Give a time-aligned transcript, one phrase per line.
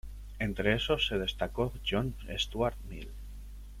[0.39, 3.11] Entre esos se destacó John Stuart Mill.